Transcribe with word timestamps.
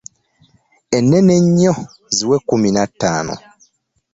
Ennene 0.97 1.33
ennyo 1.39 1.73
ziwe 2.15 2.37
kkumi 2.41 2.69
na 2.75 2.83
ttaano. 2.89 3.35